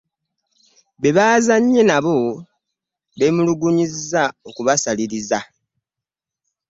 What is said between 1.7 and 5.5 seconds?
nabo beemulugunyizza okubasaliriza.